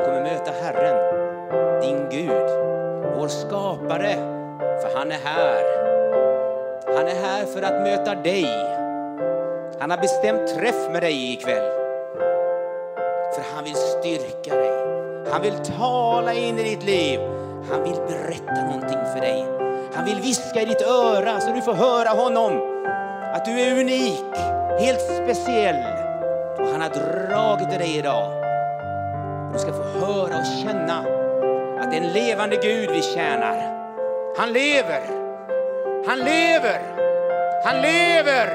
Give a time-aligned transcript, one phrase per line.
[0.00, 0.96] du kommer möta Herren,
[1.80, 2.50] din Gud,
[3.16, 4.14] vår skapare.
[4.82, 5.62] För han är här.
[6.96, 8.46] Han är här för att möta dig.
[9.80, 11.70] Han har bestämt träff med dig ikväll.
[13.34, 14.72] För han vill styrka dig.
[15.32, 17.20] Han vill tala in i ditt liv.
[17.70, 19.44] Han vill berätta någonting för dig.
[19.94, 22.52] Han vill viska i ditt öra så du får höra honom.
[23.34, 24.36] Att du är unik,
[24.80, 25.76] helt speciell.
[26.58, 28.39] Och han har dragit dig idag.
[30.00, 30.98] Höra och känna
[31.80, 33.56] att det är en levande Gud vi tjänar.
[34.36, 35.02] Han lever.
[36.06, 36.80] Han lever.
[37.64, 38.48] Han lever.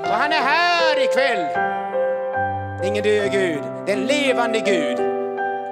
[0.00, 1.46] Och han är här ikväll.
[2.78, 5.00] Det är ingen död Gud, det är en levande Gud.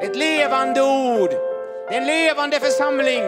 [0.03, 1.31] Ett levande ord.
[1.89, 3.23] Det är en levande församling.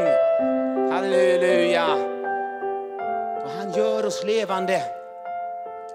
[0.93, 1.87] Halleluja.
[3.45, 4.83] Och han gör oss levande.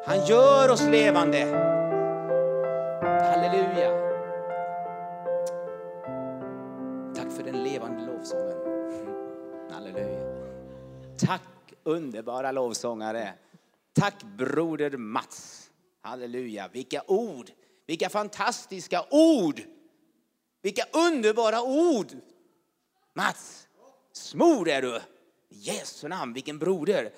[0.06, 1.77] Han gör oss levande.
[11.87, 13.33] Underbara lovsångare.
[13.93, 15.70] Tack broder Mats.
[16.02, 16.67] Halleluja.
[16.67, 17.52] Vilka ord.
[17.86, 19.61] Vilka fantastiska ord.
[20.61, 22.08] Vilka underbara ord.
[23.14, 23.67] Mats,
[24.11, 24.95] smord är du.
[25.49, 27.14] I Jesu namn, vilken broder.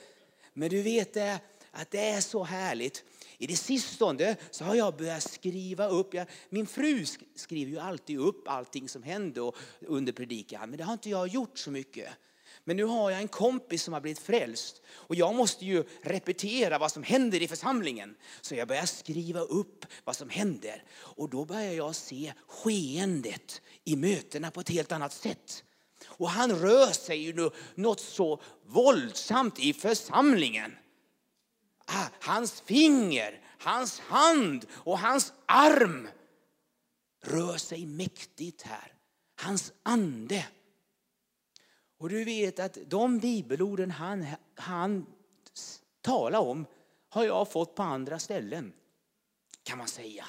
[0.53, 1.39] Men du vet det,
[1.71, 3.03] att det är så härligt.
[3.37, 8.19] I det sistone så har jag börjat skriva upp, jag, min fru skriver ju alltid
[8.19, 12.09] upp allting som händer under predikan, men det har inte jag gjort så mycket.
[12.69, 16.77] Men nu har jag en kompis som har blivit frälst och jag måste ju repetera
[16.77, 18.15] vad som händer i församlingen.
[18.41, 23.95] Så jag börjar skriva upp vad som händer och då börjar jag se skeendet i
[23.95, 25.63] mötena på ett helt annat sätt.
[26.05, 30.71] Och han rör sig ju något så våldsamt i församlingen.
[31.85, 36.07] Ah, hans finger, hans hand och hans arm
[37.23, 38.93] rör sig mäktigt här.
[39.35, 40.45] Hans ande.
[41.99, 45.05] Och du vet att de bibelorden han, han
[46.01, 46.65] talar om
[47.09, 48.73] har jag fått på andra ställen,
[49.63, 50.25] kan man säga.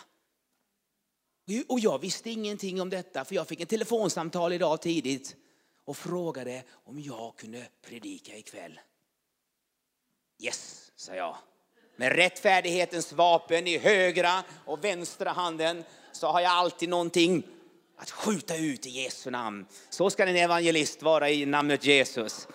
[1.68, 5.36] Och jag visste ingenting om detta för jag fick ett telefonsamtal idag tidigt
[5.84, 8.80] och frågade om jag kunde predika ikväll.
[10.38, 11.36] Yes, sa jag.
[11.96, 17.42] Med rättfärdighetens vapen i högra och vänstra handen så har jag alltid någonting
[18.00, 19.66] att skjuta ut i Jesu namn.
[19.90, 22.48] Så ska en evangelist vara i namnet Jesus.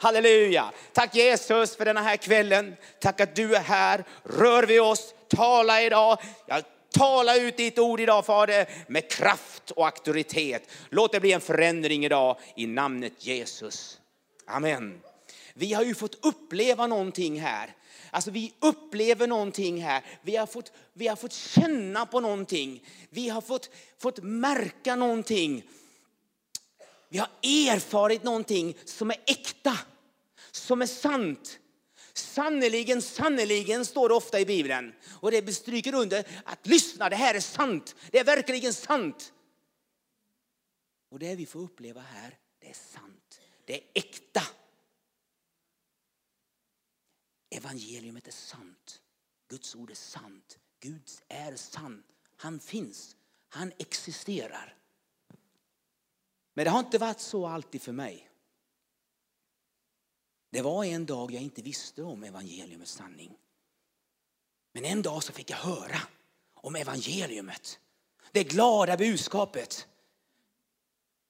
[0.00, 0.72] Halleluja!
[0.92, 2.76] Tack Jesus för den här kvällen.
[3.00, 4.04] Tack att du är här.
[4.24, 6.18] Rör vi oss, tala idag.
[6.46, 6.62] Jag
[6.92, 10.62] Tala ut ditt ord idag Fader med kraft och auktoritet.
[10.88, 13.98] Låt det bli en förändring idag i namnet Jesus.
[14.46, 15.00] Amen.
[15.54, 17.74] Vi har ju fått uppleva någonting här.
[18.10, 20.04] Alltså vi upplever någonting här.
[20.22, 22.84] Vi har fått, vi har fått känna på någonting.
[23.10, 25.62] Vi har fått, fått märka någonting.
[27.08, 29.78] Vi har erfarit någonting som är äkta,
[30.50, 31.58] som är sant.
[32.12, 34.92] Sannerligen, sannerligen står det ofta i Bibeln.
[35.20, 37.94] Och det bestryker under att lyssna, det här är sant.
[38.10, 39.32] Det är verkligen sant.
[41.10, 43.40] Och det vi får uppleva här, det är sant.
[43.64, 44.42] Det är äkta.
[47.60, 49.02] Evangeliumet är sant.
[49.48, 50.58] Guds ord är sant.
[50.80, 52.02] Gud är sann.
[52.36, 53.16] Han finns.
[53.48, 54.76] Han existerar.
[56.54, 58.30] Men det har inte varit så alltid för mig.
[60.50, 63.36] Det var en dag jag inte visste om evangeliumets sanning.
[64.72, 66.00] Men en dag så fick jag höra
[66.54, 67.78] om evangeliumet.
[68.32, 69.86] Det glada budskapet.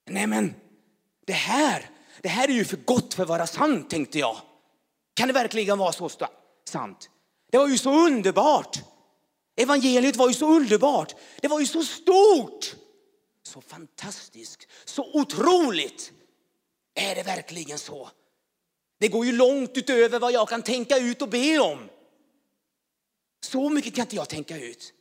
[0.05, 0.55] Nej men,
[1.25, 1.91] det här,
[2.23, 4.50] det här är ju för gott för att vara sant tänkte jag.
[5.15, 6.09] Kan det verkligen vara så
[6.65, 7.11] sant?
[7.51, 8.79] Det var ju så underbart.
[9.57, 11.15] Evangeliet var ju så underbart.
[11.43, 12.77] Det var ju så stort.
[13.43, 16.13] Så fantastiskt, så otroligt.
[16.95, 18.11] Är det verkligen så?
[18.99, 21.91] Det går ju långt utöver vad jag kan tänka ut och be om.
[23.41, 24.95] Så mycket kan inte jag tänka ut.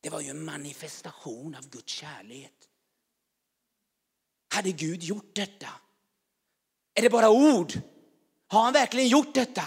[0.00, 2.52] Det var ju en manifestation av Guds kärlek.
[4.48, 5.68] Hade Gud gjort detta?
[6.96, 7.72] Är det bara ord?
[8.48, 9.64] Har han verkligen gjort detta?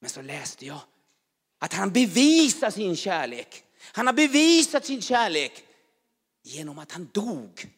[0.00, 0.80] Men så läste jag
[1.58, 3.64] att han bevisar sin kärlek.
[3.82, 5.64] Han har bevisat sin kärlek
[6.42, 7.70] genom att han dog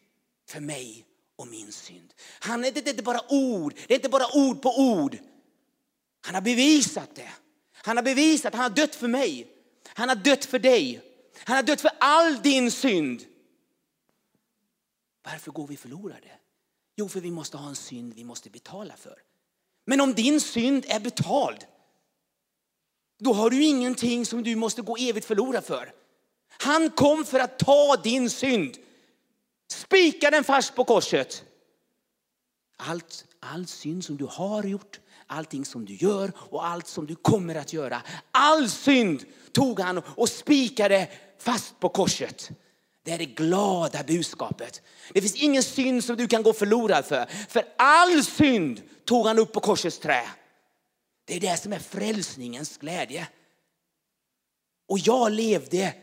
[0.49, 1.05] för mig
[1.35, 2.13] och min synd.
[2.39, 5.17] Han är det är inte bara ord, det är inte bara ord på ord.
[6.21, 7.31] Han har bevisat det.
[7.71, 9.47] Han har bevisat att han har dött för mig.
[9.87, 11.01] Han har dött för dig.
[11.37, 13.25] Han har dött för all din synd.
[15.23, 16.31] Varför går vi förlorade?
[16.95, 19.21] Jo, för vi måste ha en synd vi måste betala för.
[19.85, 21.65] Men om din synd är betald,
[23.19, 25.93] då har du ingenting som du måste gå evigt förlorad för.
[26.47, 28.77] Han kom för att ta din synd.
[29.71, 31.43] Spika den fast på korset.
[32.77, 37.15] Allt, all synd som du har gjort, allting som du gör och allt som du
[37.15, 38.01] kommer att göra.
[38.31, 41.09] All synd tog han och spikade
[41.39, 42.49] fast på korset.
[43.03, 44.81] Det är det glada budskapet.
[45.13, 47.25] Det finns ingen synd som du kan gå förlorad för.
[47.25, 50.23] För all synd tog han upp på korsets trä.
[51.25, 53.27] Det är det som är frälsningens glädje.
[54.87, 55.93] Och jag levde,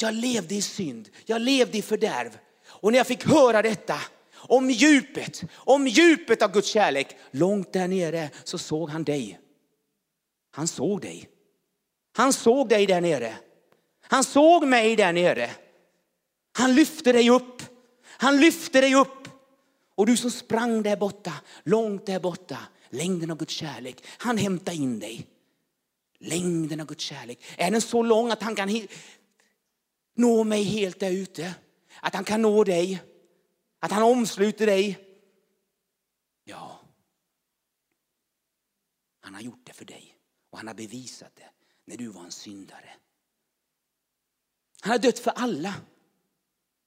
[0.00, 2.38] jag levde i synd, jag levde i fördärv.
[2.64, 3.98] Och när jag fick höra detta
[4.34, 9.38] om djupet, om djupet av Guds kärlek, långt där nere så såg han dig.
[10.50, 11.28] Han såg dig.
[12.16, 13.36] Han såg dig där nere.
[14.00, 15.50] Han såg mig där nere.
[16.52, 17.62] Han lyfte dig upp.
[18.04, 19.28] Han lyfte dig upp.
[19.94, 21.32] Och du som sprang där borta,
[21.64, 22.58] långt där borta,
[22.90, 25.26] längden av Guds kärlek, han hämtar in dig.
[26.18, 28.88] Längden av Guds kärlek, är den så lång att han kan
[30.14, 31.54] nå mig helt där ute?
[32.00, 33.02] Att han kan nå dig?
[33.80, 34.98] Att han omsluter dig?
[36.44, 36.80] Ja.
[39.20, 40.18] Han har gjort det för dig
[40.50, 41.50] och han har bevisat det
[41.84, 42.90] när du var en syndare.
[44.80, 45.74] Han har dött för alla.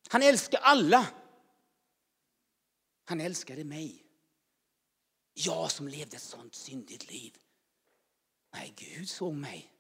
[0.10, 1.08] Han älskar alla.
[3.06, 4.04] Han älskade mig.
[5.34, 7.38] Jag som levde ett sånt syndigt liv.
[8.54, 9.72] Nej, Gud såg mig.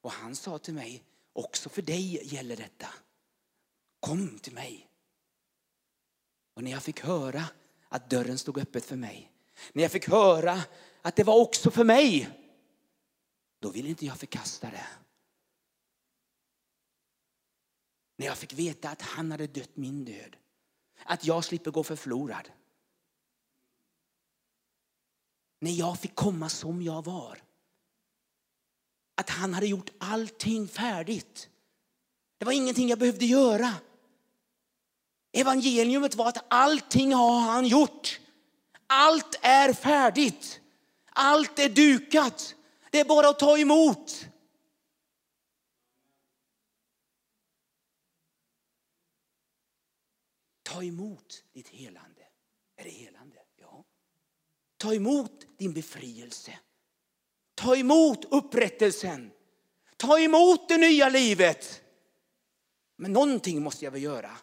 [0.00, 2.88] Och han sa till mig, också för dig gäller detta.
[4.00, 4.88] Kom till mig.
[6.54, 7.44] Och när jag fick höra
[7.88, 9.32] att dörren stod öppet för mig,
[9.72, 10.62] när jag fick höra
[11.02, 12.30] att det var också för mig,
[13.58, 14.86] då ville inte jag förkasta det.
[18.16, 20.36] När jag fick veta att han hade dött min död.
[21.04, 22.50] Att jag slipper gå förlorad.
[25.60, 27.42] När jag fick komma som jag var.
[29.14, 31.48] Att han hade gjort allting färdigt.
[32.38, 33.74] Det var ingenting jag behövde göra.
[35.32, 38.20] Evangeliumet var att allting har han gjort.
[38.86, 40.60] Allt är färdigt.
[41.10, 42.54] Allt är dukat.
[42.90, 44.26] Det är bara att ta emot.
[50.66, 52.26] Ta emot ditt helande.
[52.76, 53.36] Är det helande?
[53.56, 53.84] Ja.
[54.76, 56.58] Ta emot din befrielse.
[57.54, 59.32] Ta emot upprättelsen.
[59.96, 61.82] Ta emot det nya livet.
[62.96, 64.38] Men någonting måste jag väl göra.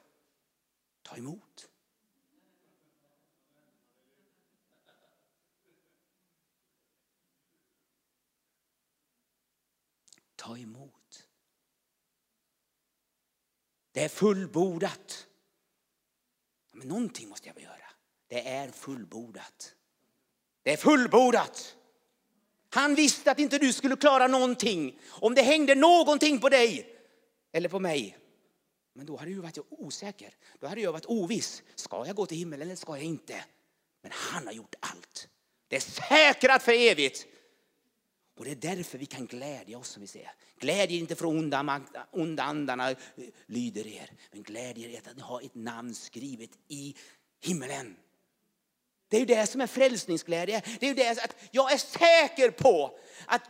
[1.02, 1.70] Ta emot.
[10.36, 11.28] Ta emot.
[13.92, 15.28] Det är fullbordat.
[16.84, 17.86] Men någonting måste jag väl göra.
[18.28, 19.76] Det är fullbordat.
[20.64, 21.76] Det är fullbordat.
[22.70, 26.98] Han visste att inte du skulle klara någonting om det hängde någonting på dig
[27.52, 28.18] eller på mig.
[28.94, 30.36] Men då hade du varit osäker.
[30.60, 31.64] Då hade jag varit oviss.
[31.76, 33.46] Ska jag gå till himmelen eller ska jag inte?
[34.02, 35.28] Men han har gjort allt.
[35.68, 37.28] Det är säkrat för evigt.
[38.38, 40.32] Och det är därför vi kan glädja oss som vi ser.
[40.60, 42.96] Glädje inte från onda, onda andarna eh,
[43.46, 44.12] lyder er.
[44.32, 46.96] Men glädje er att ni har ett namn skrivet i
[47.42, 47.96] himmelen.
[49.10, 50.62] Det är ju det som är frälsningsglädje.
[50.80, 53.42] Det är ju det att jag är säker på att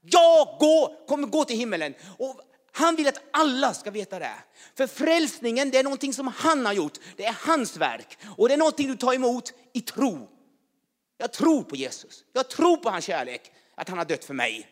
[0.00, 1.94] jag går, kommer gå till himmelen.
[2.18, 2.40] Och
[2.72, 4.34] han vill att alla ska veta det.
[4.74, 6.98] För frälsningen det är någonting som han har gjort.
[7.16, 8.18] Det är hans verk.
[8.36, 10.28] Och det är någonting du tar emot i tro.
[11.18, 12.24] Jag tror på Jesus.
[12.32, 14.68] Jag tror på hans kärlek att han har dött för mig.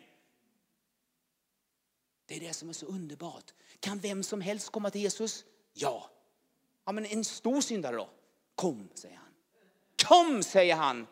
[2.25, 3.53] Det är det som är så underbart.
[3.79, 5.43] Kan vem som helst komma till Jesus?
[5.73, 6.09] Ja.
[6.85, 8.09] Ja, men en stor syndare då?
[8.55, 9.33] Kom, säger han.
[10.07, 11.07] Kom, säger han.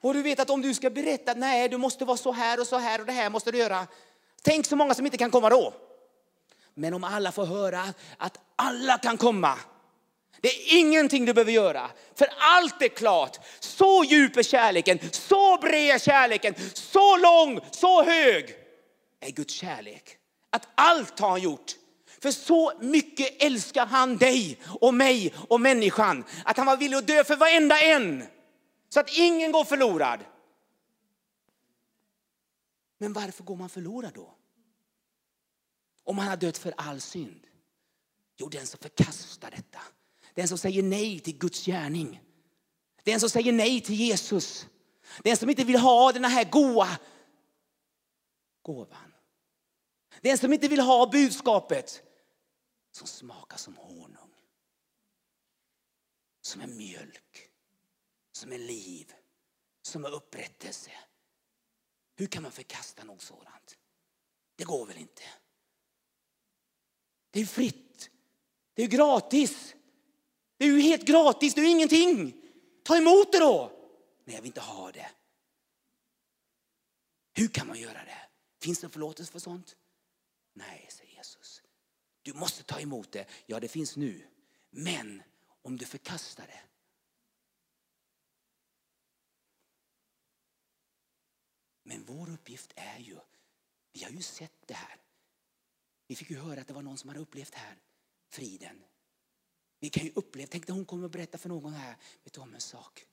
[0.00, 2.66] Och du vet att om du ska berätta, nej du måste vara så här och
[2.66, 3.86] så här och det här måste du göra.
[4.42, 5.74] Tänk så många som inte kan komma då.
[6.74, 9.58] Men om alla får höra att alla kan komma
[10.40, 13.38] det är ingenting du behöver göra, för allt är klart.
[13.60, 18.56] Så djup är kärleken, så bred är kärleken, så lång, så hög
[19.20, 20.18] är Guds kärlek.
[20.50, 21.72] Att allt har han gjort.
[22.22, 27.06] För så mycket älskar han dig och mig och människan att han var villig att
[27.06, 28.24] dö för varenda en.
[28.88, 30.20] Så att ingen går förlorad.
[32.98, 34.34] Men varför går man förlorad då?
[36.04, 37.46] Om han har dött för all synd?
[38.36, 39.80] Jo, den som förkastar detta.
[40.34, 42.20] Den som säger nej till Guds gärning.
[43.04, 44.66] Den som säger nej till Jesus.
[45.24, 46.98] Den som inte vill ha den här goa
[48.62, 49.14] gåvan.
[50.20, 52.02] Den som inte vill ha budskapet
[52.92, 54.34] som smakar som honung.
[56.40, 57.50] Som är mjölk,
[58.32, 59.12] som är liv,
[59.82, 60.90] som är upprättelse.
[62.16, 63.78] Hur kan man förkasta något sådant?
[64.56, 65.22] Det går väl inte?
[67.30, 68.10] Det är fritt.
[68.74, 69.74] Det är gratis.
[70.62, 72.42] Det är ju helt gratis, det är ingenting.
[72.82, 73.72] Ta emot det då.
[74.24, 75.10] Nej, jag vill inte ha det.
[77.34, 78.18] Hur kan man göra det?
[78.60, 79.76] Finns det förlåtelse för sånt?
[80.52, 81.62] Nej, säger Jesus.
[82.22, 83.28] Du måste ta emot det.
[83.46, 84.26] Ja, det finns nu.
[84.70, 85.22] Men
[85.62, 86.60] om du förkastar det.
[91.82, 93.16] Men vår uppgift är ju,
[93.92, 94.96] vi har ju sett det här.
[96.06, 97.76] Vi fick ju höra att det var någon som hade upplevt här,
[98.28, 98.84] friden.
[99.82, 102.40] Vi kan ju uppleva, tänk när hon kommer och berättar för någon här, vet du
[102.40, 103.06] om en sak?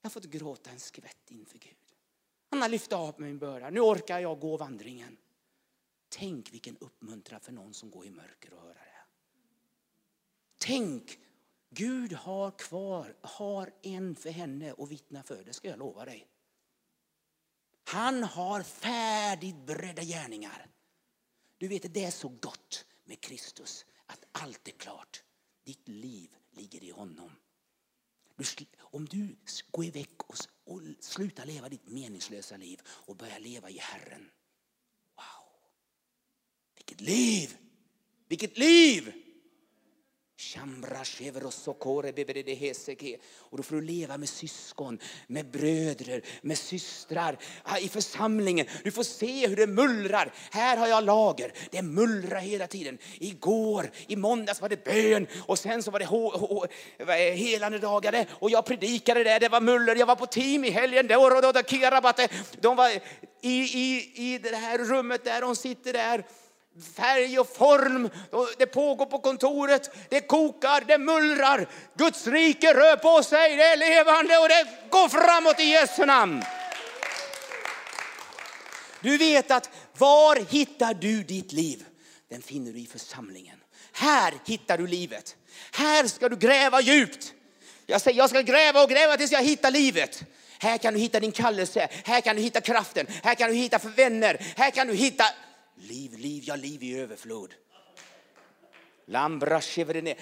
[0.00, 1.76] Jag har fått gråta en skvätt inför Gud.
[2.50, 5.16] Han har lyft av min börda, nu orkar jag gå vandringen.
[6.08, 9.04] Tänk vilken uppmuntran för någon som går i mörker och höra det.
[10.58, 11.18] Tänk,
[11.70, 16.28] Gud har kvar, har en för henne att vittna för, det ska jag lova dig.
[17.84, 20.70] Han har färdigt beredda gärningar.
[21.58, 25.22] Du vet, det är så gott med Kristus att allt är klart.
[25.64, 27.30] Ditt liv ligger i honom.
[28.80, 29.36] om du
[29.70, 34.30] går iväg och, och slutar leva ditt meningslösa liv och börjar leva i Herren.
[35.16, 35.70] Wow!
[36.76, 37.56] Vilket liv!
[38.28, 39.31] Vilket liv!
[43.38, 47.38] Och då får du leva med syskon, med bröder, med systrar
[47.80, 48.66] i församlingen.
[48.84, 50.32] Du får se hur det mullrar.
[50.50, 51.52] Här har jag lager.
[51.70, 52.98] Det mullrar hela tiden.
[53.18, 55.98] Igår, i måndags var det bön och sen så var
[57.06, 59.40] det helande dagar och jag predikade där.
[59.40, 59.96] Det var muller.
[59.96, 61.06] Jag var på team i helgen.
[62.60, 62.90] De var
[63.40, 66.24] i, i, i det här rummet där de sitter där
[66.96, 68.10] färg och form.
[68.58, 71.68] Det pågår på kontoret, det kokar, det mullrar.
[71.94, 76.42] Guds rike rör på sig, det är levande och det går framåt i Jesu namn.
[79.00, 81.84] Du vet att var hittar du ditt liv?
[82.30, 83.58] Den finner du i församlingen.
[83.92, 85.36] Här hittar du livet.
[85.72, 87.32] Här ska du gräva djupt.
[87.86, 90.22] Jag säger jag ska gräva och gräva tills jag hittar livet.
[90.58, 93.78] Här kan du hitta din kallelse, här kan du hitta kraften, här kan du hitta
[93.78, 95.24] för vänner, här kan du hitta
[95.76, 97.54] Liv, liv, ja liv i överflöd.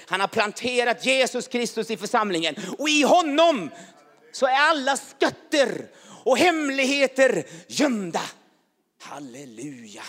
[0.06, 3.70] Han har planterat Jesus Kristus i församlingen och i honom
[4.32, 5.90] så är alla skatter
[6.24, 8.22] och hemligheter gömda.
[9.02, 10.02] Halleluja.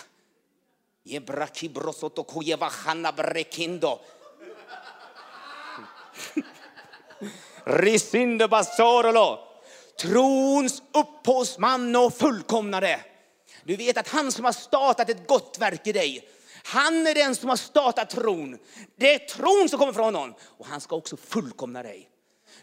[7.65, 9.39] Risinde basorolo.
[10.01, 12.99] Trons upphovsman och fullkomnare.
[13.63, 16.29] Du vet att han som har startat ett gott verk i dig,
[16.63, 18.57] han är den som har startat tron.
[18.95, 22.11] Det är tron som kommer från honom och han ska också fullkomna dig.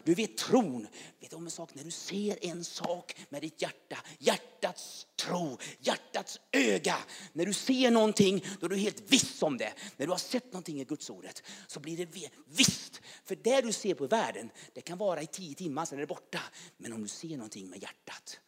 [0.03, 0.87] Du vet tron,
[1.19, 6.39] vet om en sak, när du ser en sak med ditt hjärta, hjärtats tro, hjärtats
[6.51, 6.95] öga.
[7.33, 9.73] När du ser någonting, då är du helt viss om det.
[9.97, 13.01] När du har sett någonting i Guds ordet så blir det visst.
[13.25, 16.07] För det du ser på världen, det kan vara i tio timmar, sen är det
[16.07, 16.41] borta.
[16.77, 18.39] Men om du ser någonting med hjärtat,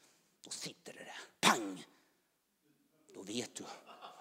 [0.46, 1.20] då sitter det där.
[1.39, 1.86] Pang!
[3.22, 3.63] Då vet du.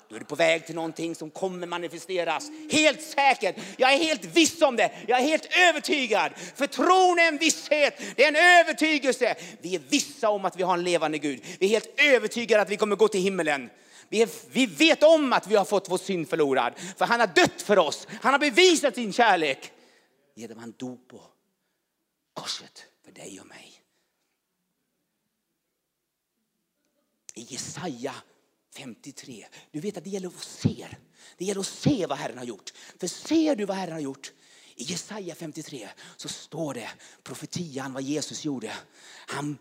[0.09, 2.51] Då är du på väg till någonting som kommer manifesteras.
[2.71, 3.57] Helt säkert.
[3.77, 4.91] Jag är helt viss om det.
[5.09, 6.33] Jag är helt övertygad.
[6.55, 8.03] För tron är en visshet.
[8.17, 9.35] Det är en övertygelse.
[9.61, 11.45] Vi är vissa om att vi har en levande Gud.
[11.61, 13.71] Vi är helt övertygade att vi kommer gå till himmelen.
[14.09, 16.73] Vi, är, vi vet om att vi har fått vår synd förlorad.
[16.97, 18.07] För han har dött för oss.
[18.23, 19.73] Han har bevisat sin kärlek.
[20.35, 21.23] Genom han dog på
[22.35, 23.73] korset för dig och mig.
[27.35, 28.15] I Jesaja
[28.77, 29.47] 53.
[29.71, 30.87] Du vet att det gäller att se.
[31.37, 32.73] Det gäller att se vad Herren har gjort.
[32.99, 34.33] För ser du vad Herren har gjort
[34.81, 36.91] i Jesaja 53 så står det
[37.23, 38.73] profetian vad Jesus gjorde.
[39.27, 39.59] Han,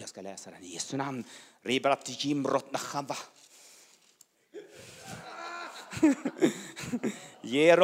[0.00, 1.24] jag ska läsa den i Jesu namn.
[7.42, 7.76] Ge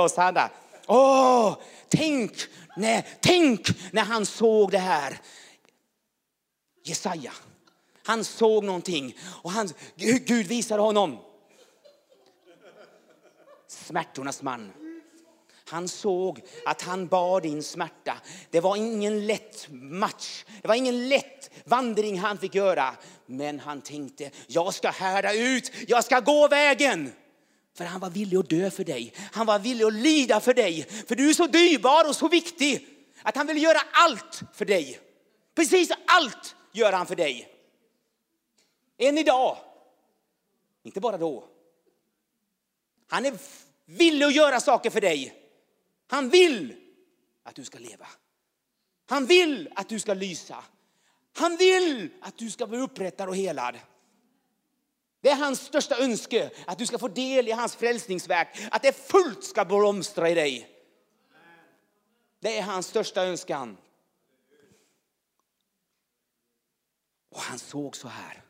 [0.87, 1.59] Åh,
[1.89, 2.33] tänk
[2.77, 5.21] när, tänk när han såg det här.
[6.85, 7.33] Jesaja,
[8.05, 11.19] han såg någonting och han, Gud visade honom
[13.69, 14.73] smärtornas man.
[15.65, 18.17] Han såg att han bar din smärta.
[18.51, 20.45] Det var ingen lätt match.
[20.63, 22.95] Det var ingen lätt vandring han fick göra.
[23.27, 27.13] Men han tänkte, jag ska härda ut, jag ska gå vägen.
[27.77, 29.13] För han var villig att dö för dig.
[29.33, 30.87] Han var villig att lida för dig.
[31.09, 32.87] För du är så dyrbar och så viktig
[33.23, 35.01] att han vill göra allt för dig.
[35.55, 37.60] Precis allt gör han för dig.
[39.01, 39.57] Än idag.
[40.83, 41.49] Inte bara då.
[43.09, 43.39] Han är
[43.85, 45.35] villig att göra saker för dig.
[46.07, 46.77] Han vill
[47.43, 48.07] att du ska leva.
[49.07, 50.65] Han vill att du ska lysa.
[51.33, 53.79] Han vill att du ska bli upprättad och helad.
[55.21, 58.93] Det är hans största önske, att du ska få del i hans frälsningsverk, att det
[58.93, 60.71] fullt ska blomstra i dig.
[62.41, 63.77] Det är hans största önskan.
[67.31, 68.43] Och han såg så här.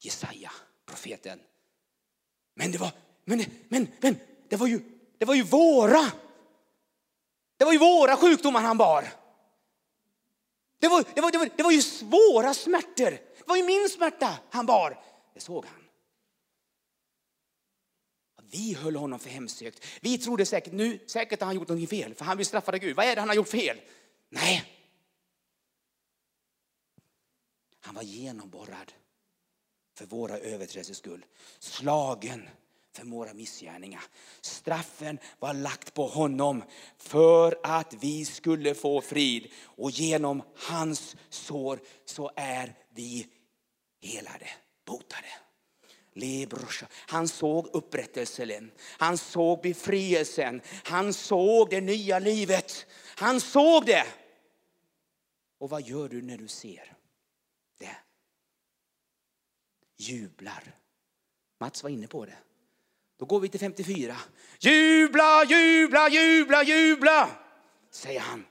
[0.00, 0.52] Jesaja,
[0.86, 1.40] profeten.
[2.54, 2.92] Men det var,
[3.24, 4.16] men, men, men,
[4.48, 4.80] det var ju,
[5.18, 6.12] det var ju våra.
[7.56, 9.08] Det var ju våra sjukdomar han bar.
[10.78, 13.10] Det var, det, var, det, var, det var ju svåra smärtor.
[13.10, 15.02] Det var ju min smärta han bar.
[15.34, 15.80] Det såg han.
[18.50, 19.86] Vi höll honom för hemsökt.
[20.00, 22.96] Vi trodde säkert nu säkert att han gjort något fel, för han vill straffa Gud.
[22.96, 23.80] Vad är det han har gjort fel?
[24.28, 24.64] Nej.
[27.80, 28.92] Han var genomborrad
[30.00, 31.24] för våra överträdelsers skull.
[31.58, 32.48] Slagen
[32.92, 34.02] för våra missgärningar.
[34.40, 36.62] Straffen var lagt på honom
[36.96, 39.52] för att vi skulle få frid.
[39.62, 43.26] Och genom hans sår så är vi
[44.02, 44.46] helade,
[44.84, 45.28] botade.
[46.92, 52.86] Han såg upprättelsen, han såg befrielsen, han såg det nya livet.
[53.16, 54.06] Han såg det.
[55.58, 56.96] Och vad gör du när du ser
[57.78, 57.96] det?
[60.00, 60.62] Jublar.
[61.60, 62.36] Mats var inne på det.
[63.18, 64.16] Då går vi till 54.
[64.60, 67.28] Jubla, jubla, jubla, jubla,
[67.90, 68.44] säger han.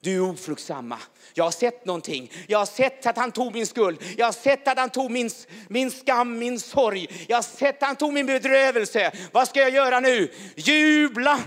[0.00, 0.98] Du ofruktsamma.
[1.34, 2.32] Jag har sett någonting.
[2.48, 4.02] Jag har sett att han tog min skuld.
[4.16, 5.30] Jag har sett att han tog min,
[5.68, 7.26] min skam, min sorg.
[7.28, 9.12] Jag har sett att han tog min bedrövelse.
[9.32, 10.32] Vad ska jag göra nu?
[10.56, 11.40] Jubla!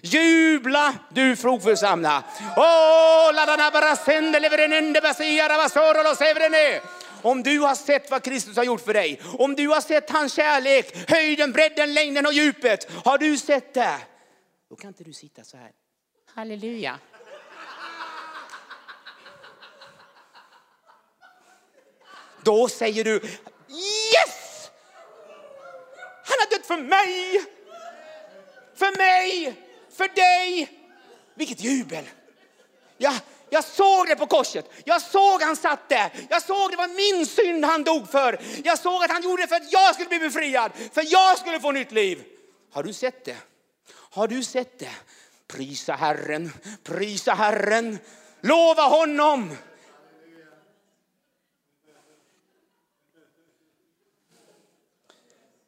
[0.00, 2.22] Jubla du ofruktsamma.
[2.56, 6.80] Åh, la bara sende leverenende basia vasoro los evrene!
[7.22, 10.34] Om du har sett vad Kristus har gjort för dig, om du har sett hans
[10.34, 12.90] kärlek, höjden, bredden, längden och djupet.
[13.04, 13.98] Har du sett det?
[14.70, 15.70] Då kan inte du sitta så här.
[16.34, 16.98] Halleluja.
[22.42, 23.14] Då säger du
[23.68, 24.70] yes!
[26.24, 27.44] Han har dött för mig,
[28.74, 29.54] för mig,
[29.90, 30.68] för dig.
[31.34, 32.04] Vilket jubel!
[32.96, 33.14] Ja,
[33.50, 34.70] jag såg det på korset.
[34.84, 36.26] Jag såg han satt där.
[36.30, 38.40] Jag såg det var min synd han dog för.
[38.64, 41.60] Jag såg att han gjorde det för att jag skulle bli befriad, för jag skulle
[41.60, 42.24] få nytt liv.
[42.72, 43.36] Har du sett det?
[43.92, 44.94] Har du sett det?
[45.46, 47.98] Prisa Herren, prisa Herren,
[48.40, 49.56] lova honom.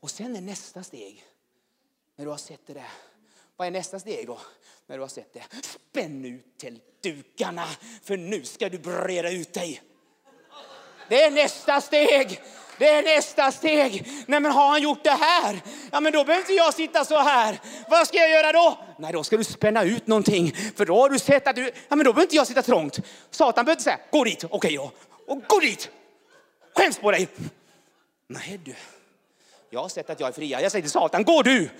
[0.00, 1.24] Och sen är nästa steg,
[2.16, 2.90] när du har sett det där.
[3.56, 4.40] Vad är nästa steg då?
[4.88, 5.42] När du har sett det.
[5.62, 7.64] Spänn ut tältdukarna,
[8.04, 9.82] för nu ska du breda ut dig.
[11.08, 12.40] Det är nästa steg.
[12.78, 14.06] Det är nästa steg.
[14.26, 15.60] Nej, men har han gjort det här?
[15.90, 17.60] Ja, men då behöver inte jag sitta så här.
[17.88, 18.78] Vad ska jag göra då?
[18.98, 20.54] Nej, då ska du spänna ut någonting.
[20.76, 21.64] För då har du sett att du...
[21.88, 22.98] Ja, men då behöver inte jag sitta trångt.
[23.30, 24.44] Satan behöver inte säga, gå dit.
[24.44, 24.92] Okej okay, då.
[25.32, 25.90] Och gå dit.
[26.76, 27.28] Skäms på dig.
[28.26, 28.74] Nej du.
[29.70, 30.60] Jag har sett att jag är fria.
[30.60, 31.70] Jag säger till Satan, gå du.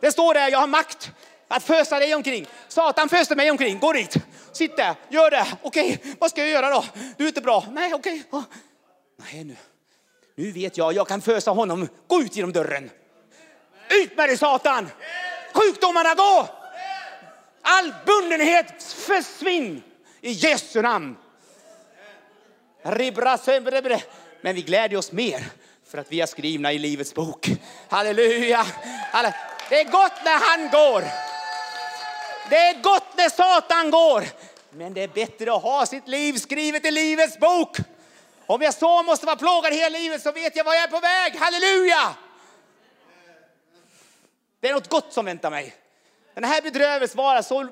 [0.00, 1.12] Det står där, jag har makt
[1.48, 2.46] att fösa dig omkring.
[2.68, 3.78] Satan föste mig omkring.
[3.78, 4.16] Gå dit.
[4.52, 4.94] Sitt där.
[5.08, 5.46] Gör det.
[5.62, 6.12] Okej, okay.
[6.18, 6.84] vad ska jag göra då?
[7.16, 7.64] Du är inte bra.
[7.72, 8.22] Nej, okej.
[8.30, 8.42] Okay.
[9.16, 9.56] Nej, nu.
[10.34, 11.88] Nu vet jag, jag kan fösa honom.
[12.06, 12.90] Gå ut genom dörren.
[13.90, 14.90] Ut med dig Satan.
[15.54, 16.48] Sjukdomarna gå.
[17.62, 19.82] All bundenhet försvinn
[20.20, 21.16] i Jesu namn.
[24.42, 25.44] Men vi glädjer oss mer
[25.90, 27.50] för att vi är skrivna i Livets bok.
[27.88, 28.66] Halleluja!
[29.68, 31.31] Det är gott när han går.
[32.52, 34.24] Det är gott när Satan går.
[34.70, 37.76] Men det är bättre att ha sitt liv skrivet i Livets bok.
[38.46, 41.00] Om jag så måste vara plågad hela livet så vet jag var jag är på
[41.00, 41.36] väg.
[41.36, 42.16] Halleluja!
[44.60, 45.74] Det är något gott som väntar mig.
[46.34, 47.68] Den här bedrövelsen varar så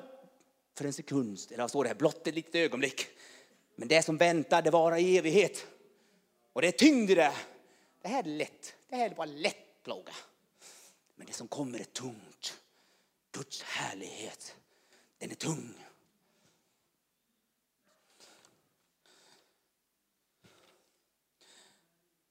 [0.77, 3.07] för en sekund, eller vad står det här, blott ett litet ögonblick.
[3.75, 5.65] Men det som väntar, det varar i evighet.
[6.53, 7.33] Och det är tyngd i det.
[8.01, 8.75] Det här är lätt.
[8.89, 10.13] Det här är bara lätt plåga.
[11.15, 12.57] Men det som kommer är tungt.
[13.31, 14.55] Guds härlighet,
[15.21, 15.73] den är tung.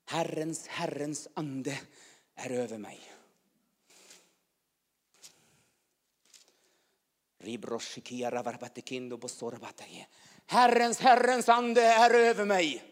[0.05, 1.81] Herrens, Herrens ande
[2.35, 3.01] är över mig.
[10.47, 12.85] Herrens, Herrens ande är över mig.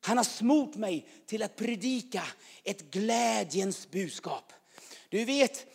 [0.00, 2.22] Han har smort mig till att predika
[2.64, 4.52] ett glädjens budskap.
[5.08, 5.66] Du vet,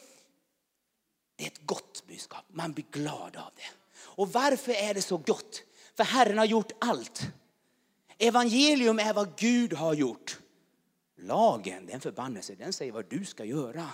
[1.35, 2.45] det är ett gott budskap.
[2.47, 3.71] Man blir glad av det.
[3.97, 5.63] Och varför är det så gott?
[5.95, 7.21] För Herren har gjort allt.
[8.17, 10.39] Evangelium är vad Gud har gjort.
[11.17, 13.89] Lagen, den förbannelse, den säger vad du ska göra.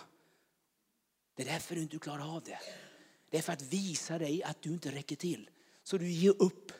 [1.35, 2.59] Det är därför du inte klarar av det.
[3.29, 5.49] Det är för att visa dig att du inte räcker till.
[5.83, 6.71] Så du ger upp.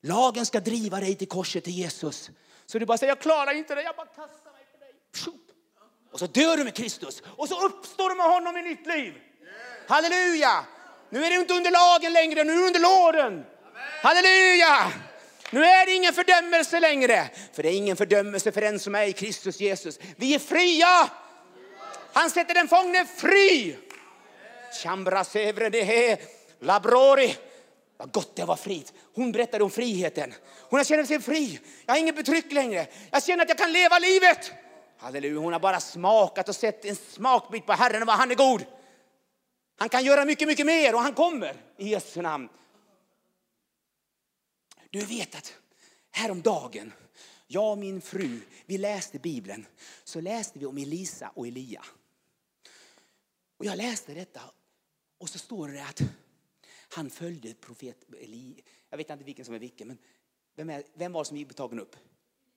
[0.00, 2.30] Lagen ska driva dig till korset till Jesus.
[2.66, 4.92] Så du bara säger, jag klarar inte det, jag bara kastar mig på dig.
[6.12, 7.22] Och så dör du med Kristus.
[7.26, 9.14] Och så uppstår du med honom i nytt liv.
[9.88, 10.64] Halleluja!
[11.10, 13.44] Nu är du inte under lagen längre, nu är du under låren.
[14.02, 14.92] Halleluja!
[15.50, 17.28] Nu är det ingen fördömelse längre.
[17.52, 19.98] För det är ingen fördömelse för den som är i Kristus Jesus.
[20.16, 21.10] Vi är fria.
[22.12, 23.76] Han sätter den fångne fri.
[24.82, 26.16] Chambra sevre
[26.60, 27.36] labrori.
[27.96, 28.92] Vad gott det var frit.
[29.14, 30.34] Hon berättade om friheten.
[30.70, 31.60] Hon känner sig fri.
[31.86, 32.86] Jag har inget betryck längre.
[33.10, 34.52] Jag känner att jag kan leva livet.
[34.98, 38.34] Halleluja, hon har bara smakat och sett en smakbit på Herren och vad han är
[38.34, 38.64] god.
[39.76, 42.48] Han kan göra mycket, mycket mer och han kommer i Jesu namn.
[44.90, 45.54] Du vet att
[46.10, 46.92] häromdagen,
[47.46, 49.66] jag och min fru, vi läste Bibeln.
[50.04, 51.84] Så läste vi om Elisa och Elia.
[53.56, 54.40] Och jag läste detta
[55.18, 56.02] och så står det att
[56.88, 58.62] han följde profet Elia.
[58.90, 59.98] Jag vet inte vilken som är vilken, men
[60.56, 61.96] vem, är, vem var det som gick tagen upp?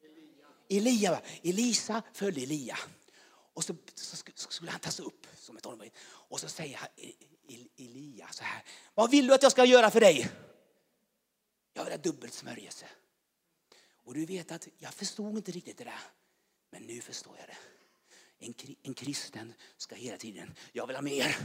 [0.02, 0.48] Elia.
[0.70, 1.22] Elia.
[1.44, 2.78] Elisa följde Elia.
[3.58, 4.18] Och så, så,
[4.50, 5.92] skulle han tas upp som ett tonåring.
[6.08, 7.12] Och så säger han, e-,
[7.48, 8.64] e-, Elia så här.
[8.94, 10.30] Vad vill du att jag ska göra för dig?
[11.74, 12.86] Jag vill ha dubbelt smörjelse.
[14.06, 16.00] Och du vet att jag förstod inte riktigt det där.
[16.72, 17.58] Men nu förstår jag det.
[18.46, 21.38] En, en kristen ska hela tiden, jag vill ha mer.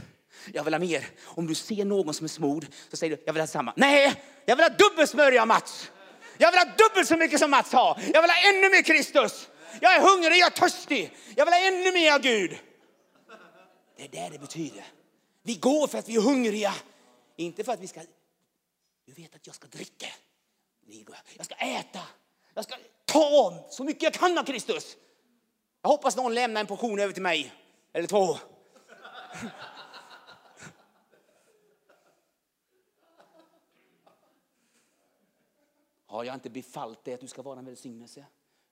[0.53, 1.07] Jag vill ha mer.
[1.23, 3.73] Om du ser någon som är smord så säger du, jag vill ha samma.
[3.75, 5.91] Nej, jag vill ha dubbelt smörja Mats.
[6.37, 8.01] Jag vill ha dubbelt så mycket som Mats har.
[8.13, 9.49] Jag vill ha ännu mer Kristus.
[9.81, 11.13] Jag är hungrig, jag är törstig.
[11.35, 12.59] Jag vill ha ännu mer av Gud.
[13.95, 14.85] Det är det det betyder.
[15.41, 16.73] Vi går för att vi är hungriga.
[17.35, 18.01] Inte för att vi ska...
[19.05, 20.07] Du vet att jag ska dricka.
[21.35, 21.99] Jag ska äta.
[22.53, 24.97] Jag ska ta så mycket jag kan av Kristus.
[25.81, 27.53] Jag hoppas någon lämnar en portion över till mig.
[27.93, 28.37] Eller två.
[36.05, 38.25] Har jag inte befallt dig att du ska vara en välsignelse?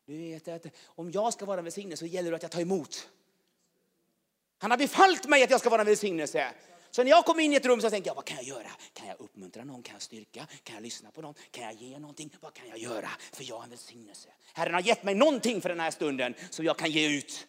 [0.06, 2.62] Du vet att om jag ska vara en välsignelse så gäller det att jag tar
[2.62, 3.10] emot.
[4.58, 6.54] Han har befallt mig att jag ska vara en välsignelse.
[6.92, 8.72] Så när jag kommer in i ett rum så tänker jag, vad kan jag göra?
[8.94, 9.84] Kan jag uppmuntra någon?
[9.84, 10.48] Kan jag styrka?
[10.64, 11.34] Kan jag lyssna på någon?
[11.52, 12.34] Kan jag ge någonting?
[12.40, 13.10] Vad kan jag göra?
[13.34, 14.30] För jag är en välsignelse.
[14.54, 17.48] Herren har gett mig någonting för den här stunden som jag kan ge ut.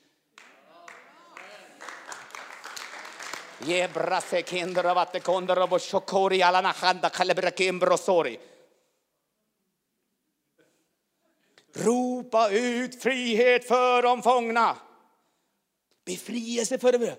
[12.33, 14.79] Ropa ut frihet för de fångna.
[16.05, 17.17] Befrielse för dem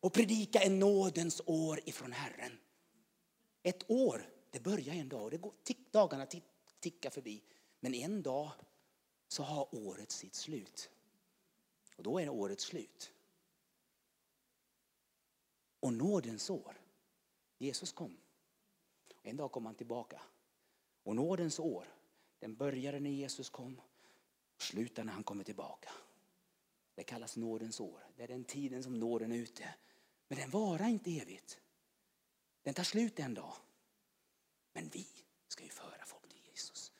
[0.00, 2.58] och predika en nådens år ifrån Herren.
[3.62, 5.30] Ett år, det börjar en dag.
[5.30, 6.26] Det går, tick, dagarna
[6.80, 7.42] tickar förbi.
[7.80, 8.50] Men en dag
[9.28, 10.90] så har året sitt slut.
[11.96, 13.12] Och då är året slut.
[15.80, 16.80] Och nådens år.
[17.58, 18.16] Jesus kom.
[19.22, 20.20] En dag kom han tillbaka.
[21.02, 21.86] Och nådens år,
[22.38, 23.80] den började när Jesus kom
[24.62, 25.90] slutar när han kommer tillbaka.
[26.94, 28.06] Det kallas nådens år.
[28.16, 29.74] Det är den tiden som nåden är ute.
[30.28, 31.60] Men den varar inte evigt.
[32.62, 33.54] Den tar slut en dag.
[34.72, 35.06] Men vi
[35.48, 36.92] ska ju föra folk till Jesus.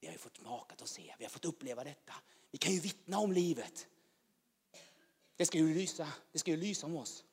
[0.00, 2.14] Vi har ju fått smaka och se, vi har fått uppleva detta.
[2.50, 3.88] Vi kan ju vittna om livet.
[5.36, 7.24] Det ska ju lysa, det ska ju lysa om oss.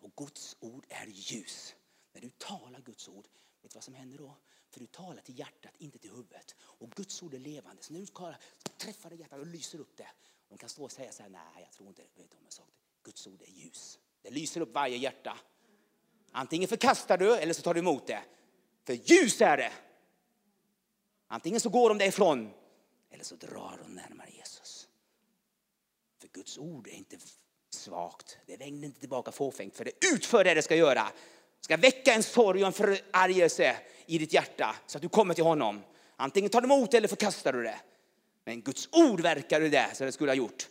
[0.00, 1.74] Och Guds ord är ljus.
[2.12, 3.28] När du talar Guds ord,
[3.62, 4.36] vet du vad som händer då?
[4.72, 6.54] För du talar till hjärtat, inte till huvudet.
[6.60, 7.82] Och Guds ord är levande.
[7.82, 8.06] Så när du
[8.76, 10.08] träffar det hjärtat och lyser upp det.
[10.48, 12.70] De kan stå och säga så här, nej jag tror inte vet om jag sagt
[13.02, 13.98] Guds ord är ljus.
[14.22, 15.38] Det lyser upp varje hjärta.
[16.32, 18.22] Antingen förkastar du eller så tar du emot det.
[18.84, 19.72] För ljus är det.
[21.26, 22.50] Antingen så går de därifrån
[23.10, 24.88] eller så drar de närmare Jesus.
[26.18, 27.16] För Guds ord är inte
[27.70, 28.38] svagt.
[28.46, 31.12] Det vänder inte tillbaka fåfängt för det utför det det ska göra.
[31.62, 35.34] Det ska väcka en sorg och en förargelse i ditt hjärta så att du kommer
[35.34, 35.82] till honom.
[36.16, 37.80] Antingen tar du emot det eller förkastar du det.
[38.44, 40.68] Men Guds ord verkar i det så det skulle ha gjort.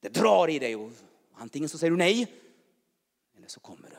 [0.00, 0.90] Det drar i dig och
[1.38, 2.26] Antingen så säger du nej,
[3.36, 3.96] eller så kommer du.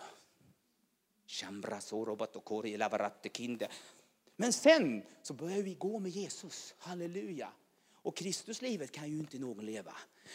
[4.35, 6.75] Men sen så börjar vi gå med Jesus.
[6.77, 7.49] Halleluja.
[7.93, 9.93] Och Kristuslivet kan ju inte någon leva.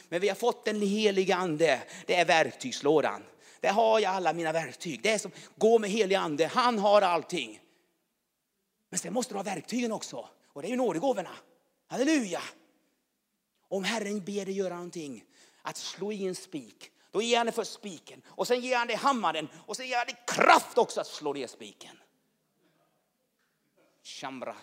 [0.09, 1.83] Men vi har fått den heliga ande.
[2.07, 3.23] Det är verktygslådan.
[3.62, 5.03] Där har jag alla mina verktyg.
[5.03, 6.46] Det är som gå med helig ande.
[6.46, 7.61] Han har allting.
[8.88, 10.29] Men sen måste du ha verktygen också.
[10.46, 11.31] Och det är ju nådegåvorna.
[11.87, 12.42] Halleluja.
[13.68, 15.25] Om Herren ber dig göra någonting,
[15.62, 18.22] att slå i en spik, då ger han dig först spiken.
[18.29, 21.33] Och sen ger han dig hammaren och sen ger han dig kraft också att slå
[21.33, 21.96] ner spiken.
[24.03, 24.57] Chamra.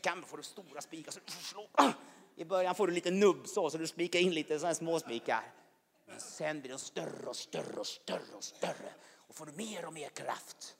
[0.00, 1.68] Kanske får du stora spikar så du slår.
[1.72, 1.92] Ah!
[2.36, 5.42] I början får du lite nubb så, så du spikar in lite sådana små spikar.
[6.20, 8.94] Sen blir de större och större och större och större.
[9.02, 10.76] Och får du mer och mer kraft.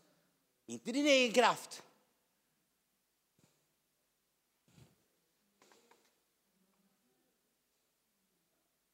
[0.66, 1.82] Inte din egen kraft.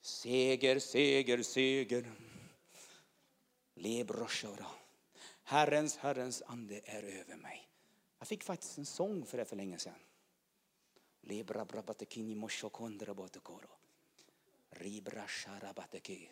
[0.01, 2.13] Seger, seger, seger.
[3.75, 4.67] Lebroshora.
[5.43, 7.69] Herrens, Herrens ande är över mig.
[8.19, 9.99] Jag fick faktiskt en sång för det för länge sedan.
[11.21, 13.69] Lebra brabatekini moshokondra botekoro.
[14.71, 16.29] Ribra sharabateki.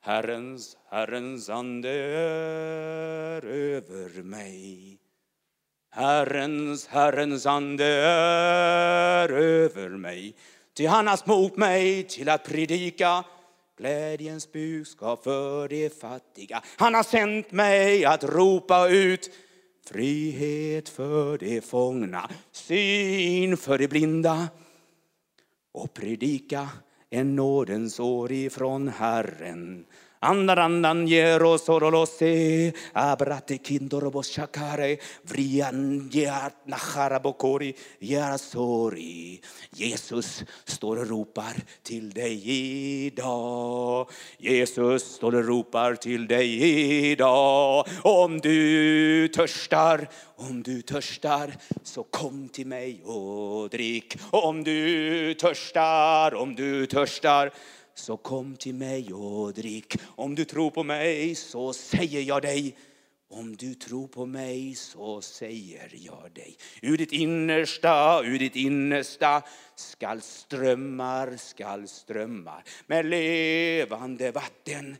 [0.00, 4.98] Herrens, Herrens ande är över mig.
[5.90, 10.36] Herrens, Herrens ande är över mig.
[10.74, 13.24] Ty han har smort mig till att predika
[13.76, 16.62] glädjens budskap för de fattiga.
[16.76, 19.30] Han har sänt mig att ropa ut
[19.86, 24.48] frihet för de fångna, syn för de blinda
[25.72, 26.68] och predika
[27.14, 29.84] en nådens år ifrån Herren.
[30.24, 34.96] Andarandan jero sorolose abrate kindorobos shakare
[35.28, 37.74] vrian jat nacharabokori
[38.38, 39.38] sori.
[39.76, 42.40] Jesus står och ropar till dig
[43.06, 44.08] idag.
[44.38, 47.86] Jesus står och ropar till dig idag.
[48.02, 54.16] Om du törstar, om du törstar så kom till mig och drick.
[54.30, 57.52] Om du törstar, om du törstar
[57.94, 59.96] så kom till mig och drick.
[60.04, 62.76] Om du tror på mig så säger jag dig
[63.30, 66.56] om du tror på mig så säger jag dig.
[66.82, 69.42] Ur ditt innersta, ur ditt innersta
[69.74, 74.96] skall strömmar, skall strömmar med levande vatten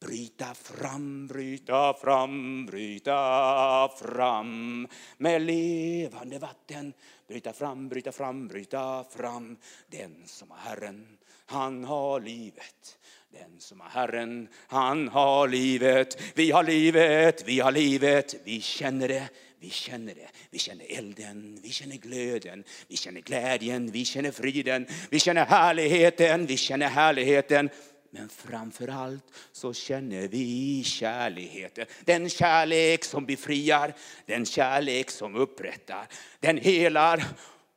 [0.00, 6.92] bryta fram, bryta fram, bryta fram med levande vatten.
[7.28, 9.56] Bryta fram, bryta fram, bryta fram.
[9.86, 11.18] Den som har Herren
[11.52, 12.98] han har livet.
[13.32, 16.20] Den som har Herren, han har livet.
[16.34, 19.28] Vi har livet, vi har livet, vi känner det.
[19.60, 20.28] Vi känner det.
[20.50, 26.46] Vi känner elden, vi känner glöden, vi känner glädjen, vi känner friden, vi känner härligheten,
[26.46, 27.70] vi känner härligheten.
[28.10, 31.86] Men framför allt så känner vi kärleken.
[32.04, 33.94] Den kärlek som befriar,
[34.26, 36.08] den kärlek som upprättar,
[36.40, 37.24] den helar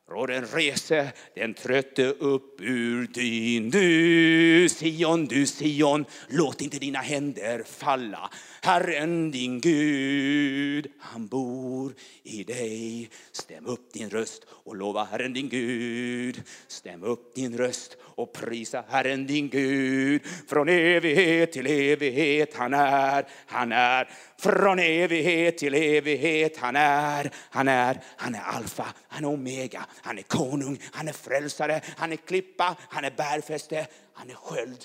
[0.08, 3.70] och den rese den trötte upp ur dyn.
[3.70, 8.30] Du Sion, du Sion, låt inte dina händer falla.
[8.62, 13.10] Herren din Gud, han bor i dig.
[13.32, 16.42] Stäm upp din röst och lova Herren din Gud.
[16.66, 20.26] Stäm upp din röst och prisa Herren din Gud.
[20.48, 24.10] Från evighet till evighet han är, han är.
[24.38, 28.00] Från evighet till evighet han är, han är.
[28.16, 32.76] Han är alfa, han är omega, han är konung, han är frälsare, han är klippa,
[32.88, 34.84] han är bärfäste, han är sköld,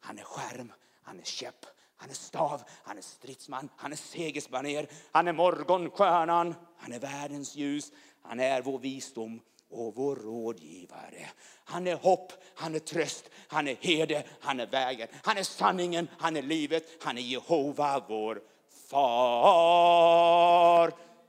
[0.00, 1.66] han är skärm, han är käpp.
[1.96, 7.56] Han är stav, han är stridsman, han är segersbaner, han är morgonstjärnan, han är världens
[7.56, 7.92] ljus,
[8.22, 9.40] han är vår visdom
[9.70, 11.30] och vår rådgivare.
[11.64, 16.08] Han är hopp, han är tröst, han är herde, han är vägen, han är sanningen,
[16.18, 18.42] han är livet, han är Jehova vår
[18.90, 19.80] far.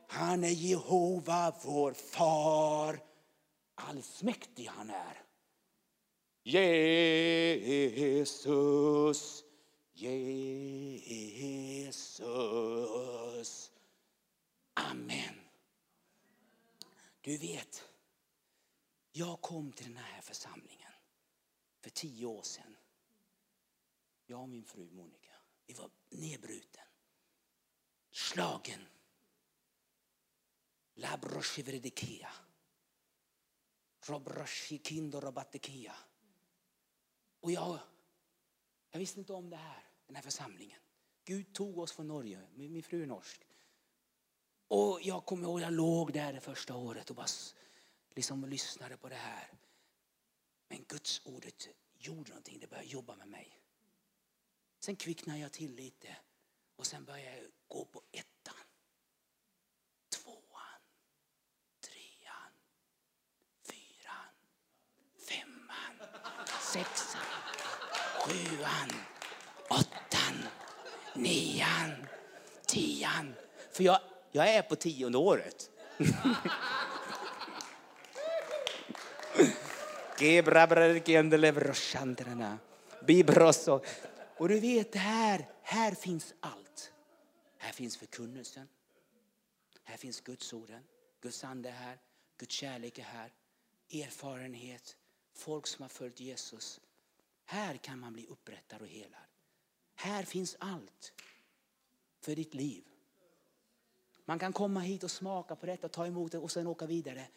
[0.08, 2.99] Han är Jehova vår far.
[3.75, 5.21] Allsmäktig han är.
[8.04, 9.43] Jesus,
[9.93, 10.51] Jesus.
[14.73, 15.36] Amen.
[17.21, 17.84] Du vet,
[19.12, 20.91] jag kom till den här församlingen
[21.80, 22.78] för tio år sedan.
[24.26, 25.32] Jag och min fru Monica,
[25.65, 26.86] vi var nedbruten,
[28.12, 28.82] slagen.
[30.93, 32.30] Labroshiveredekea.
[34.06, 35.95] Robroshikindorabatekia.
[37.39, 37.80] Och jag,
[38.91, 40.80] jag visste inte om det här, den här församlingen.
[41.24, 43.47] Gud tog oss från Norge, min fru är norsk.
[44.67, 47.28] Och jag kommer ihåg, jag låg där det första året och bara
[48.15, 49.54] liksom lyssnade på det här.
[50.67, 53.62] Men Guds ordet gjorde någonting, det började jobba med mig.
[54.80, 56.15] Sen kvicknade jag till lite
[56.76, 58.56] och sen började jag gå på ettan.
[60.10, 60.82] Tvåan.
[61.82, 62.54] Trean.
[63.63, 64.34] Fyran.
[65.30, 66.08] Femman.
[66.62, 67.21] Sexan.
[68.19, 68.89] Sjuan.
[69.69, 70.47] Åttan.
[71.15, 72.08] Nian.
[72.65, 73.36] Tian.
[73.71, 74.00] För jag,
[74.32, 75.69] jag är på tionde året.
[84.38, 86.93] Och du vet, här, här finns allt.
[87.57, 88.67] Här finns förkunnelsen.
[89.84, 90.84] Här finns Guds orden.
[91.21, 91.97] Guds ande är här.
[92.38, 93.34] Guds kärlek är här.
[93.91, 94.95] Erfarenhet.
[95.34, 96.81] Folk som har följt Jesus.
[97.45, 99.19] Här kan man bli upprättad och helad.
[99.95, 101.13] Här finns allt
[102.21, 102.84] för ditt liv.
[104.25, 107.27] Man kan komma hit och smaka på detta, ta emot det och sen åka vidare.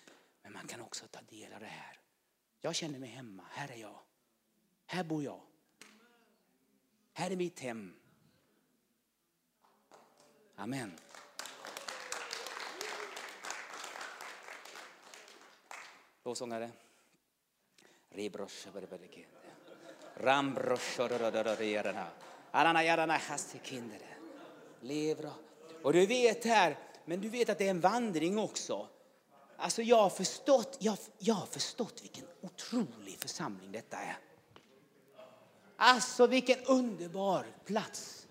[0.42, 1.99] Men man kan också ta del av det här.
[2.64, 3.42] Jag känner mig hemma.
[3.50, 3.98] Här är jag.
[4.87, 5.40] Här bor jag.
[7.12, 7.94] Här är mitt hem.
[10.57, 10.98] Amen.
[16.24, 16.70] Lovsångare.
[25.83, 28.88] Och du vet här, men du vet att det är en vandring också.
[29.57, 34.17] Alltså jag har förstått, jag, jag har förstått vilken otrolig församling detta är.
[35.77, 38.27] Alltså vilken underbar plats.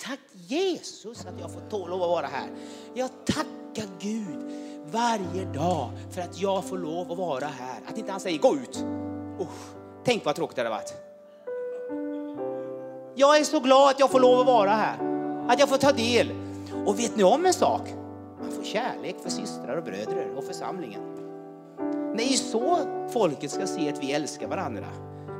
[0.00, 2.50] Tack Jesus att jag får tål att vara här.
[2.94, 4.50] Jag tackar Gud
[4.84, 7.80] varje dag för att jag får lov att vara här.
[7.88, 8.76] Att inte han säger gå ut.
[9.40, 10.94] Usch, tänk vad tråkigt det hade varit.
[13.14, 14.98] Jag är så glad att jag får lov att vara här.
[15.48, 16.32] Att jag får ta del.
[16.86, 17.97] Och vet ni om en sak?
[18.58, 21.00] Få kärlek för systrar och bröder och församlingen.
[22.16, 22.78] Det är så
[23.12, 24.86] folket ska se att vi älskar varandra.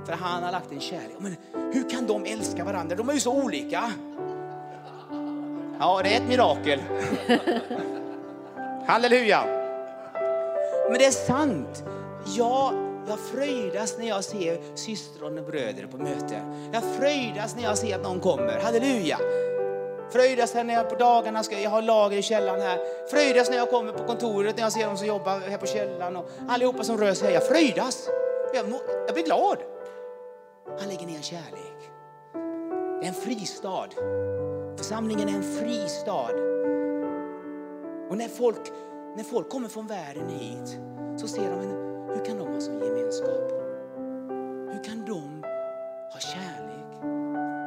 [0.07, 1.17] För han har lagt en kärlek.
[1.19, 1.37] Men
[1.73, 2.97] hur kan de älska varandra?
[2.97, 3.93] De är ju så olika.
[5.79, 6.81] Ja, det är ett mirakel.
[8.87, 9.45] Halleluja.
[10.91, 11.85] Men det är sant.
[12.37, 12.73] Jag,
[13.09, 16.41] jag fröjdas när jag ser systrar och bröder på möte.
[16.73, 18.61] Jag fröjdas när jag ser att någon kommer.
[18.61, 19.19] Halleluja.
[20.11, 22.79] Fröjdas när jag på dagarna ska, jag har lager i källaren här.
[23.11, 26.17] Fröjdas när jag kommer på kontoret, när jag ser dem som jobbar här på källaren
[26.17, 27.35] och allihopa som rör sig här.
[27.35, 28.09] Jag fröjdas.
[28.55, 28.67] Jag,
[29.07, 29.59] jag blir glad.
[30.81, 31.91] Han lägger ner kärlek.
[33.01, 33.89] Det är en fristad.
[34.77, 36.33] Församlingen är en fristad.
[38.11, 38.73] Och när folk,
[39.17, 40.79] när folk kommer från världen hit
[41.17, 43.51] så ser de, en, hur kan de ha sån gemenskap?
[44.73, 45.45] Hur kan de
[46.13, 47.03] ha kärlek?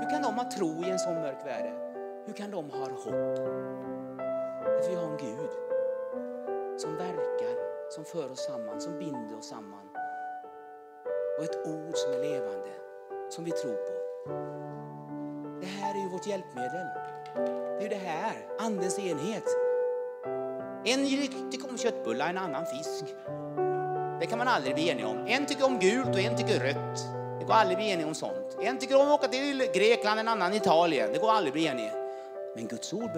[0.01, 1.90] Hur kan de ha tro i en sån mörk värld?
[2.25, 3.38] Hur kan de ha hopp?
[4.84, 5.49] För vi har en Gud
[6.77, 9.89] som verkar, som för oss samman, som binder oss samman.
[11.38, 12.69] Och ett ord som är levande
[13.29, 13.91] som vi tror på.
[15.62, 16.88] Det här är ju vårt hjälpmedel.
[17.36, 19.47] Det är ju det här, andens enhet.
[20.86, 21.05] En
[21.51, 23.15] tycker om köttbullar, en annan fisk.
[24.19, 25.25] Det kan man aldrig bli enig om.
[25.27, 26.99] En tycker om gult och en tycker rött.
[27.39, 28.57] Det går aldrig bli enig om sånt.
[28.62, 31.10] En tycker om att åka till Grekland, en annan Italien.
[31.13, 32.00] Det går aldrig bli enig.
[32.55, 33.11] Men Guds ord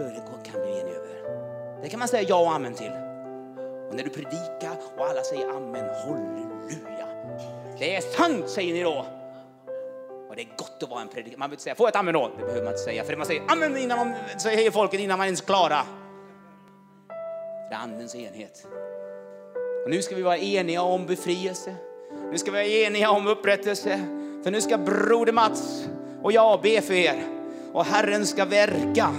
[0.43, 1.81] kan bli enig över.
[1.81, 2.91] Det kan man säga ja och amen till.
[3.89, 7.07] Och när du predikar och alla säger amen, halleluja.
[7.79, 9.05] Det är sant säger ni då.
[10.29, 11.39] Och det är gott att vara en predikant.
[11.39, 12.31] Man behöver inte säga, jag ett amen då.
[12.37, 13.03] Det behöver man inte säga.
[13.03, 15.67] För man säger amen innan man säger folket innan man ens klarar.
[15.67, 15.85] klara.
[17.69, 18.67] Det är andens enhet.
[19.83, 21.75] Och nu ska vi vara eniga om befrielse.
[22.31, 23.99] Nu ska vi vara eniga om upprättelse.
[24.43, 25.87] För nu ska broder Mats
[26.23, 27.42] och jag be för er.
[27.73, 29.09] Och Herren ska verka.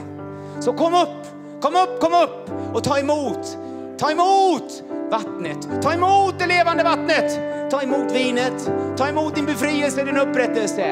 [0.60, 1.26] Så kom upp,
[1.60, 3.58] kom upp, kom upp och ta emot.
[3.98, 5.82] Ta emot vattnet.
[5.82, 7.40] Ta emot det levande vattnet.
[7.70, 8.70] Ta emot vinet.
[8.96, 10.84] Ta emot din befrielse, din upprättelse.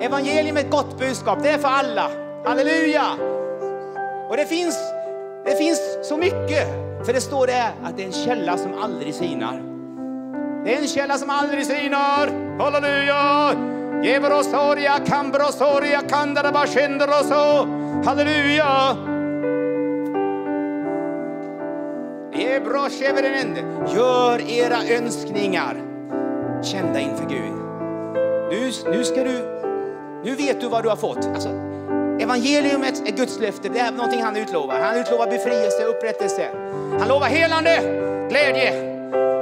[0.00, 1.38] Evangelium är ett gott budskap.
[1.42, 2.10] Det är för alla.
[2.44, 3.06] Halleluja!
[4.28, 4.78] Och det finns,
[5.44, 6.68] det finns så mycket.
[7.06, 9.62] För det står där att det är en källa som aldrig sinar.
[10.64, 12.30] Det är en källa som aldrig sinar.
[12.58, 13.79] Halleluja!
[14.02, 17.66] Gebrosoria, kambrosoria, kandarabashendroso.
[18.04, 18.96] Halleluja!
[23.94, 25.76] Gör era önskningar
[26.62, 27.52] kända inför Gud.
[28.50, 29.60] Nu, nu ska du,
[30.24, 31.26] nu vet du vad du har fått.
[31.34, 31.48] Alltså,
[32.20, 33.68] evangeliumet är Guds löfte.
[33.68, 34.80] Det är någonting han utlovar.
[34.80, 36.48] Han utlovar befrielse, upprättelse.
[36.98, 37.80] Han lovar helande,
[38.28, 38.72] glädje.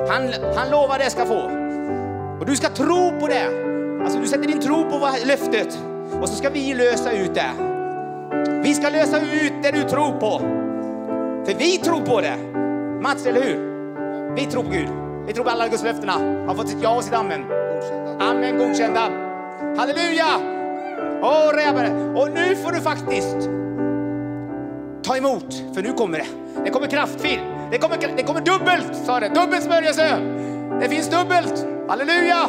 [0.09, 1.51] Han, han lovar det ska få.
[2.41, 3.69] Och du ska tro på det.
[4.03, 5.79] Alltså du sätter din tro på löftet
[6.21, 7.51] och så ska vi lösa ut det.
[8.63, 10.39] Vi ska lösa ut det du tror på.
[11.45, 12.37] För vi tror på det.
[13.03, 13.69] Mats, eller hur?
[14.35, 14.89] Vi tror på Gud.
[15.27, 16.13] Vi tror på alla Guds löftena.
[16.47, 17.45] Har fått sitt ja och sitt amen.
[18.21, 19.01] Amen, godkända.
[19.77, 20.27] Halleluja!
[21.55, 21.91] Rebare.
[22.15, 23.37] Och nu får du faktiskt
[25.03, 26.27] ta emot, för nu kommer det.
[26.65, 27.41] Det kommer kraftfil.
[27.71, 29.29] Det kommer, det kommer dubbelt, sa det.
[29.29, 30.19] Dubbelt smörjelse.
[30.81, 31.67] Det finns dubbelt.
[31.89, 32.49] Halleluja!